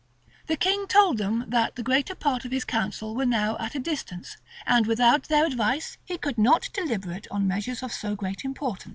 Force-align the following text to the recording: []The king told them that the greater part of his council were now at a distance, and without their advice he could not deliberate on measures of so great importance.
[]The 0.47 0.57
king 0.57 0.87
told 0.87 1.19
them 1.19 1.45
that 1.47 1.75
the 1.75 1.83
greater 1.83 2.15
part 2.15 2.43
of 2.43 2.49
his 2.51 2.65
council 2.65 3.15
were 3.15 3.23
now 3.23 3.55
at 3.59 3.75
a 3.75 3.79
distance, 3.79 4.37
and 4.65 4.87
without 4.87 5.25
their 5.25 5.45
advice 5.45 5.99
he 6.03 6.17
could 6.17 6.39
not 6.39 6.69
deliberate 6.73 7.27
on 7.29 7.47
measures 7.47 7.83
of 7.83 7.93
so 7.93 8.15
great 8.15 8.43
importance. 8.43 8.89